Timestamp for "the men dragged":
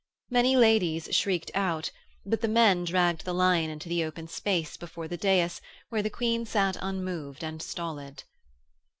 2.41-3.23